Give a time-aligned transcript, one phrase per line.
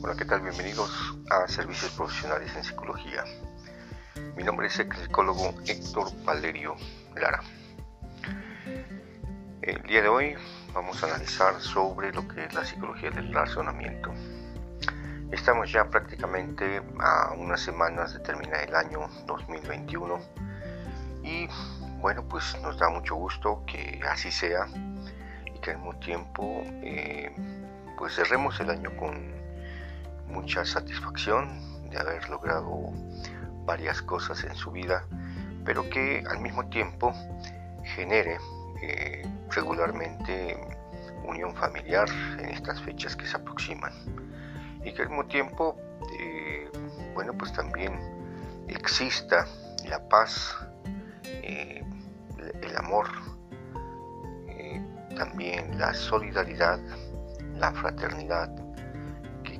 [0.00, 0.42] Hola, ¿qué tal?
[0.42, 3.24] Bienvenidos a Servicios Profesionales en Psicología.
[4.36, 6.76] Mi nombre es el psicólogo Héctor Valerio
[7.16, 7.42] Lara.
[9.60, 10.36] El día de hoy
[10.72, 14.12] vamos a analizar sobre lo que es la psicología del razonamiento.
[15.32, 20.20] Estamos ya prácticamente a unas semanas de terminar el año 2021
[21.24, 21.48] y
[22.00, 24.68] bueno, pues nos da mucho gusto que así sea
[25.44, 27.34] y que al mismo tiempo eh,
[27.98, 29.37] pues cerremos el año con
[30.28, 32.92] mucha satisfacción de haber logrado
[33.64, 35.04] varias cosas en su vida,
[35.64, 37.12] pero que al mismo tiempo
[37.94, 38.38] genere
[38.82, 40.56] eh, regularmente
[41.24, 43.92] unión familiar en estas fechas que se aproximan.
[44.84, 45.76] Y que al mismo tiempo
[46.18, 46.70] eh,
[47.14, 47.98] bueno pues también
[48.68, 49.46] exista
[49.86, 50.56] la paz
[51.24, 51.84] eh,
[52.62, 53.08] el amor
[55.16, 56.78] también la solidaridad
[57.56, 58.50] la fraternidad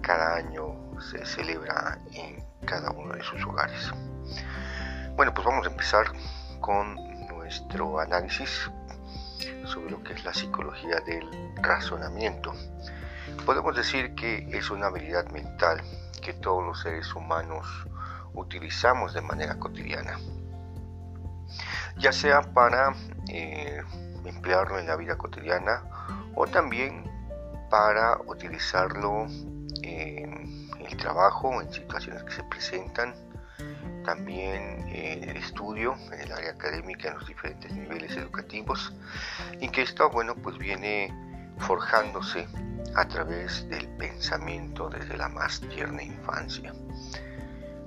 [0.00, 3.90] cada año se celebra en cada uno de sus hogares.
[5.16, 6.06] Bueno, pues vamos a empezar
[6.60, 6.94] con
[7.28, 8.70] nuestro análisis
[9.64, 12.52] sobre lo que es la psicología del razonamiento.
[13.44, 15.82] Podemos decir que es una habilidad mental
[16.22, 17.66] que todos los seres humanos
[18.34, 20.18] utilizamos de manera cotidiana,
[21.96, 22.94] ya sea para
[23.28, 23.82] eh,
[24.24, 25.82] emplearlo en la vida cotidiana
[26.34, 27.04] o también
[27.70, 29.26] para utilizarlo
[29.88, 33.14] en el trabajo, en situaciones que se presentan,
[34.04, 38.94] también en el estudio, en el área académica, en los diferentes niveles educativos,
[39.60, 41.12] y que esto, bueno, pues viene
[41.58, 42.46] forjándose
[42.94, 46.72] a través del pensamiento desde la más tierna infancia.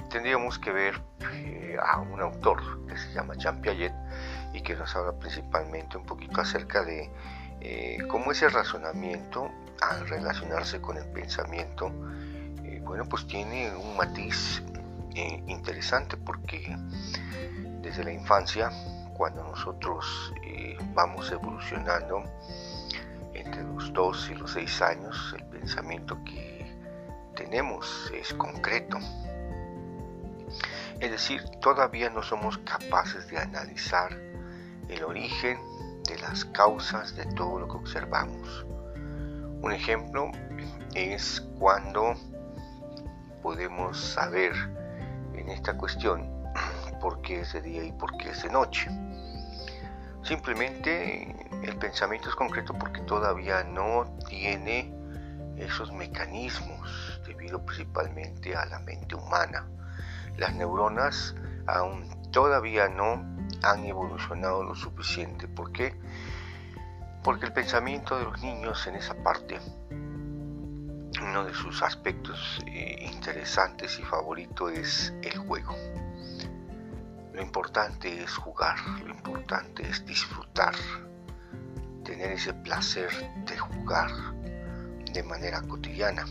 [0.10, 1.02] Tendríamos que ver
[1.34, 3.94] eh, a un autor que se llama Jean Piaget
[4.54, 7.10] y que nos habla principalmente un poquito acerca de
[7.62, 9.50] eh, cómo ese razonamiento
[9.82, 11.92] al relacionarse con el pensamiento,
[12.64, 14.62] eh, bueno, pues tiene un matiz
[15.16, 16.78] eh, interesante porque
[17.82, 18.72] desde la infancia,
[19.18, 22.24] cuando nosotros eh, vamos evolucionando
[23.34, 26.74] entre los 2 y los 6 años, el pensamiento que
[27.36, 28.98] tenemos es concreto.
[31.00, 34.12] Es decir, todavía no somos capaces de analizar
[34.88, 35.58] el origen
[36.08, 38.66] de las causas de todo lo que observamos.
[39.62, 40.32] Un ejemplo
[40.96, 42.16] es cuando
[43.44, 44.54] podemos saber
[45.36, 46.30] en esta cuestión
[47.00, 48.90] por qué es de día y por qué es de noche.
[50.24, 54.94] Simplemente el pensamiento es concreto porque todavía no tiene
[55.58, 59.68] esos mecanismos debido principalmente a la mente humana.
[60.38, 61.36] Las neuronas
[61.68, 63.24] aún todavía no
[63.62, 65.48] han evolucionado lo suficiente.
[65.48, 65.94] ¿Por qué?
[67.24, 69.60] Porque el pensamiento de los niños en esa parte,
[71.22, 75.76] uno de sus aspectos eh, interesantes y favorito es el juego.
[77.34, 80.74] Lo importante es jugar, lo importante es disfrutar,
[82.04, 83.10] tener ese placer
[83.46, 84.12] de jugar
[85.14, 86.26] de manera cotidiana.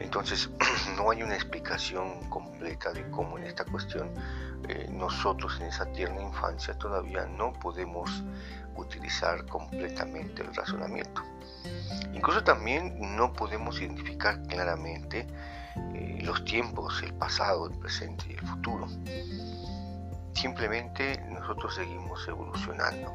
[0.00, 0.50] Entonces,
[0.96, 4.10] no hay una explicación completa de cómo en esta cuestión
[4.68, 8.22] eh, nosotros en esa tierna infancia todavía no podemos
[8.76, 11.22] utilizar completamente el razonamiento.
[12.12, 15.26] Incluso también no podemos identificar claramente
[15.94, 18.86] eh, los tiempos, el pasado, el presente y el futuro.
[20.34, 23.12] Simplemente nosotros seguimos evolucionando.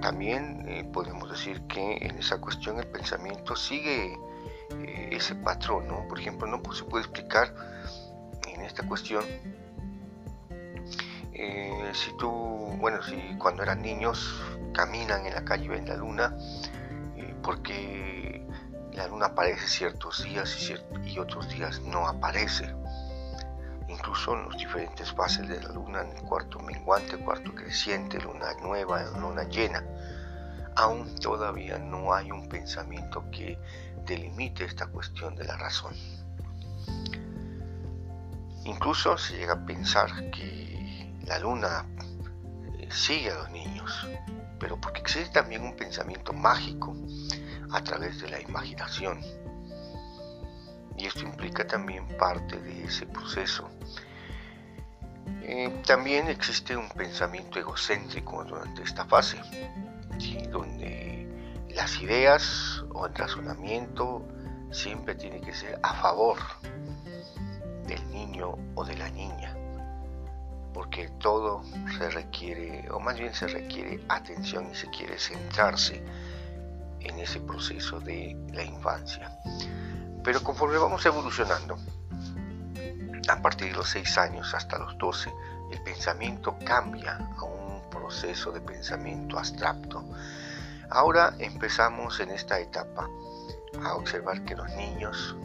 [0.00, 4.18] También eh, podemos decir que en esa cuestión el pensamiento sigue
[5.10, 6.06] ese patrón, ¿no?
[6.08, 7.54] Por ejemplo, no se puede explicar
[8.68, 9.24] esta cuestión
[11.40, 12.28] eh, si tú,
[12.80, 14.42] bueno, si cuando eran niños
[14.74, 16.36] caminan en la calle y ven la luna,
[17.16, 18.44] eh, porque
[18.92, 22.74] la luna aparece ciertos días y, y, otros días no aparece.
[23.86, 28.54] Incluso en las diferentes fases de la luna, en el cuarto menguante, cuarto creciente, luna
[28.60, 29.84] nueva, luna llena,
[30.74, 33.60] aún todavía no hay un pensamiento que
[34.04, 35.94] delimite esta cuestión de la razón.
[38.68, 41.86] Incluso se llega a pensar que la luna
[42.78, 44.06] eh, sigue a los niños,
[44.60, 46.94] pero porque existe también un pensamiento mágico
[47.72, 49.22] a través de la imaginación.
[50.98, 53.70] Y esto implica también parte de ese proceso.
[55.42, 59.40] Eh, también existe un pensamiento egocéntrico durante esta fase,
[60.50, 61.26] donde
[61.70, 64.28] las ideas o el razonamiento
[64.70, 66.36] siempre tiene que ser a favor
[68.42, 69.54] o de la niña
[70.78, 71.64] porque todo
[71.98, 76.00] se requiere, o más bien se requiere atención y se quiere centrarse
[77.00, 79.36] en ese proceso de la infancia.
[80.22, 81.76] Pero conforme vamos evolucionando,
[83.28, 85.32] a partir de los 6 años hasta los 12,
[85.72, 90.04] el pensamiento cambia a un proceso de pensamiento abstracto.
[90.90, 93.08] Ahora empezamos en esta etapa
[93.82, 95.36] a observar que los niños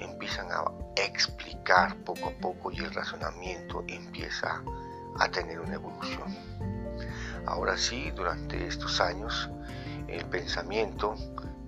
[0.00, 0.64] empiezan a
[0.96, 4.62] explicar poco a poco y el razonamiento empieza
[5.18, 6.34] a tener una evolución.
[7.46, 9.50] Ahora sí, durante estos años,
[10.08, 11.14] el pensamiento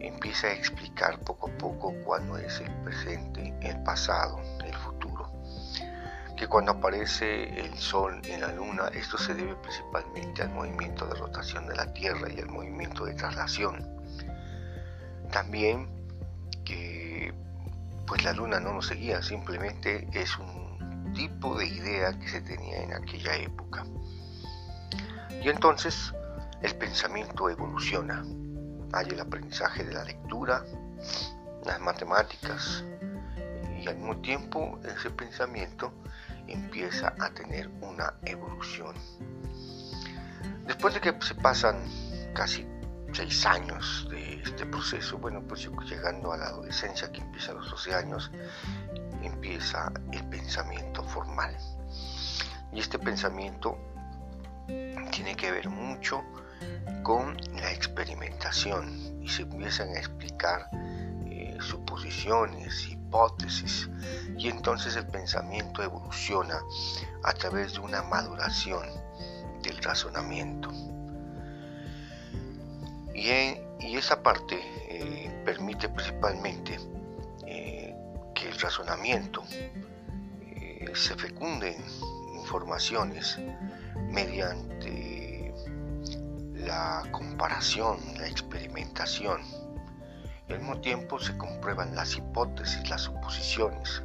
[0.01, 5.31] empieza a explicar poco a poco cuándo es el presente, el pasado, el futuro.
[6.37, 11.15] Que cuando aparece el Sol en la Luna, esto se debe principalmente al movimiento de
[11.15, 13.89] rotación de la Tierra y al movimiento de traslación.
[15.31, 15.89] También
[16.65, 17.33] que
[18.13, 22.83] pues la Luna no nos seguía, simplemente es un tipo de idea que se tenía
[22.83, 23.87] en aquella época.
[25.43, 26.13] Y entonces
[26.61, 28.23] el pensamiento evoluciona.
[28.93, 30.63] Hay el aprendizaje de la lectura,
[31.65, 32.85] las matemáticas,
[33.81, 35.91] y al mismo tiempo ese pensamiento
[36.49, 38.95] empieza a tener una evolución.
[40.67, 41.79] Después de que se pasan
[42.35, 42.67] casi
[43.13, 47.71] seis años de este proceso, bueno, pues llegando a la adolescencia que empieza a los
[47.71, 48.31] 12 años,
[49.23, 51.57] empieza el pensamiento formal.
[52.73, 53.77] Y este pensamiento
[55.11, 56.23] tiene que ver mucho
[57.03, 60.69] con la experimentación y se empiezan a explicar
[61.27, 63.91] eh, suposiciones, hipótesis
[64.39, 66.61] y entonces el pensamiento evoluciona
[67.25, 68.87] a través de una maduración
[69.63, 70.71] del razonamiento.
[73.23, 74.59] Y, esa parte
[74.89, 76.77] eh, permite principalmente
[77.47, 77.95] eh,
[78.35, 79.45] que el razonamiento
[80.95, 81.79] se fecunde
[82.35, 83.39] informaciones
[84.11, 85.55] mediante
[86.55, 89.41] la comparación, la experimentación.
[90.49, 94.03] Al mismo tiempo se comprueban las hipótesis, las suposiciones.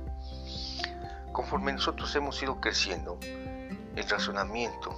[1.32, 4.96] Conforme nosotros hemos ido creciendo, el razonamiento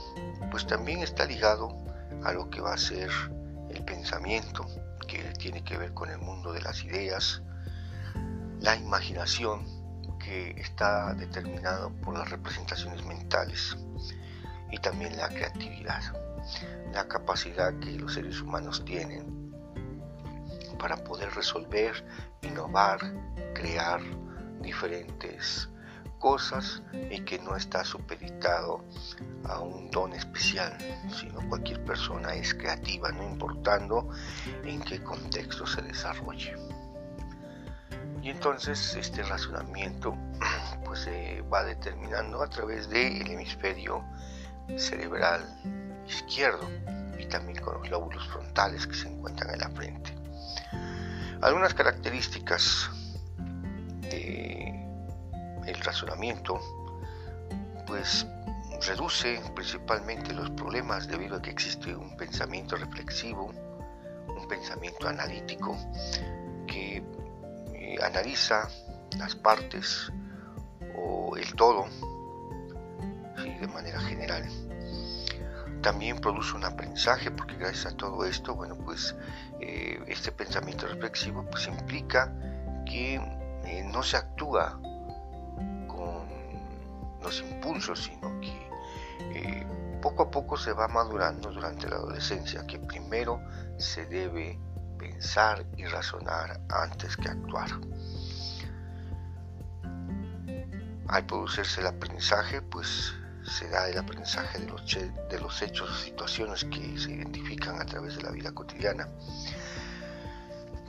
[0.51, 1.73] pues también está ligado
[2.25, 3.09] a lo que va a ser
[3.69, 4.65] el pensamiento,
[5.07, 7.41] que tiene que ver con el mundo de las ideas,
[8.59, 9.65] la imaginación,
[10.19, 13.77] que está determinado por las representaciones mentales
[14.69, 16.01] y también la creatividad,
[16.93, 19.51] la capacidad que los seres humanos tienen
[20.77, 22.05] para poder resolver,
[22.41, 22.99] innovar,
[23.53, 24.01] crear
[24.61, 25.69] diferentes
[26.19, 28.83] cosas y que no está supeditado
[29.45, 30.77] a un don especial,
[31.11, 34.09] sino cualquier persona es creativa, no importando
[34.63, 36.55] en qué contexto se desarrolle.
[38.21, 40.15] Y entonces este razonamiento
[40.85, 44.03] pues se va determinando a través del hemisferio
[44.77, 45.43] cerebral
[46.07, 46.67] izquierdo
[47.17, 50.15] y también con los lóbulos frontales que se encuentran en la frente.
[51.41, 52.89] Algunas características
[57.87, 58.27] pues
[58.87, 63.51] reduce principalmente los problemas debido a que existe un pensamiento reflexivo,
[64.27, 65.75] un pensamiento analítico
[66.67, 67.03] que
[67.73, 68.69] eh, analiza
[69.17, 70.11] las partes
[70.95, 71.87] o el todo
[73.59, 74.47] de manera general.
[75.81, 79.15] También produce un aprendizaje porque gracias a todo esto, bueno, pues
[79.61, 82.33] eh, este pensamiento reflexivo pues implica
[82.85, 84.79] que eh, no se actúa
[87.21, 88.69] los impulsos, sino que
[89.19, 89.67] eh,
[90.01, 93.41] poco a poco se va madurando durante la adolescencia, que primero
[93.77, 94.59] se debe
[94.97, 97.69] pensar y razonar antes que actuar.
[101.07, 106.65] Al producirse el aprendizaje, pues se da el aprendizaje de los, de los hechos situaciones
[106.65, 109.09] que se identifican a través de la vida cotidiana.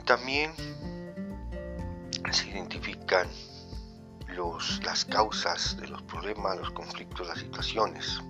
[0.05, 0.51] También
[2.31, 3.27] se identifican
[4.35, 8.21] los, las causas de los problemas, los conflictos, las situaciones.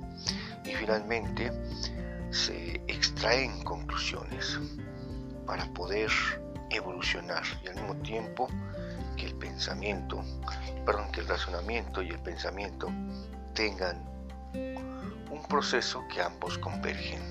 [0.66, 1.52] Y finalmente
[2.32, 4.60] se extraen conclusiones
[5.46, 6.12] para poder
[6.70, 8.48] evolucionar y al mismo tiempo
[9.18, 10.24] que el pensamiento,
[10.86, 12.90] perdón, que el razonamiento y el pensamiento
[13.54, 14.02] tengan
[15.30, 17.22] un proceso que ambos convergen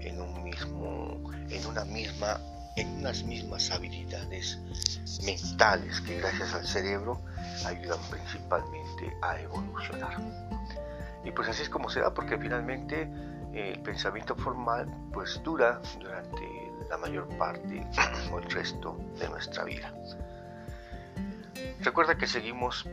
[0.00, 2.40] en un mismo, en una misma,
[2.76, 4.58] en unas mismas habilidades
[5.24, 7.20] mentales que gracias al cerebro
[7.66, 10.16] ayudan principalmente a evolucionar.
[11.24, 13.02] Y pues así es como se da, porque finalmente
[13.52, 17.86] eh, el pensamiento formal pues dura durante la mayor parte
[18.32, 19.92] o el resto de nuestra vida.
[21.80, 22.86] Recuerda que seguimos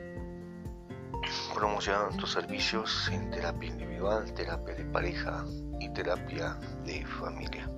[1.54, 5.46] promocionando nuestros servicios en terapia individual, terapia de pareja
[5.80, 7.70] y terapia de familia.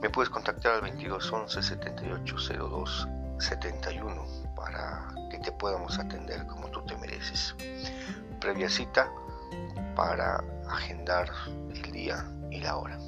[0.00, 4.24] Me puedes contactar al 2211 7802 71
[4.54, 7.54] para que te podamos atender como tú te mereces.
[8.40, 9.10] Previa cita
[9.94, 11.30] para agendar
[11.70, 12.98] el día y la hora.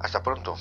[0.00, 0.56] Hasta pronto.